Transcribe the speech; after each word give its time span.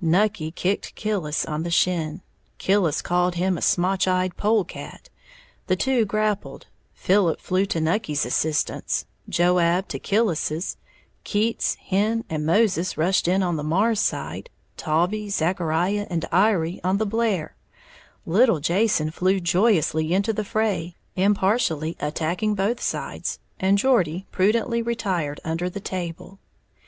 Nucky 0.00 0.50
kicked 0.50 0.96
Killis 0.96 1.44
on 1.46 1.62
the 1.62 1.70
shin; 1.70 2.20
Killis 2.58 3.00
called 3.00 3.36
him 3.36 3.56
a 3.56 3.60
smotch 3.60 4.08
eyed 4.08 4.36
polecat; 4.36 5.10
the 5.68 5.76
two 5.76 6.04
grappled; 6.04 6.66
Philip 6.92 7.40
flew 7.40 7.66
to 7.66 7.80
Nucky's 7.80 8.26
assistance, 8.26 9.06
Joab 9.28 9.86
to 9.86 10.00
Killis's; 10.00 10.76
Keats, 11.22 11.76
Hen 11.76 12.24
and 12.28 12.44
Moses 12.44 12.98
rushed 12.98 13.28
in 13.28 13.44
on 13.44 13.54
the 13.54 13.62
Marrs 13.62 14.00
side, 14.00 14.50
Taulbee, 14.76 15.30
Zachariah 15.30 16.08
and 16.10 16.26
Iry 16.32 16.80
on 16.82 16.98
the 16.98 17.06
Blair, 17.06 17.54
little 18.26 18.58
Jason 18.58 19.12
flew 19.12 19.38
joyously 19.38 20.12
into 20.12 20.32
the 20.32 20.42
fray, 20.42 20.96
impartially 21.14 21.96
attacking 22.00 22.56
both 22.56 22.80
sides, 22.82 23.38
and 23.60 23.78
Geordie 23.78 24.26
prudently 24.32 24.82
retired 24.82 25.38
under 25.44 25.70
the 25.70 25.78
table. 25.78 26.40